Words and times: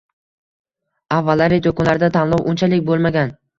Avvallari 1.17 1.61
do‘konlarda 1.69 2.11
tanlov 2.19 2.51
unchalik 2.55 2.87
bo‘lmagan 2.91 3.35